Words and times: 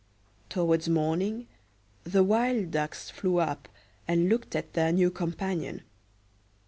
Towards 0.49 0.89
morning 0.89 1.45
the 2.05 2.23
wild 2.23 2.71
ducks 2.71 3.11
flew 3.11 3.37
up, 3.37 3.69
and 4.07 4.29
looked 4.29 4.55
at 4.55 4.73
their 4.73 4.91
new 4.91 5.11
companion. 5.11 5.83